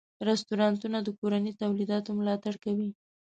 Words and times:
رستورانتونه 0.29 0.97
د 1.03 1.09
کورني 1.19 1.51
تولیداتو 1.61 2.09
ملاتړ 2.19 2.53
کوي. 2.63 2.89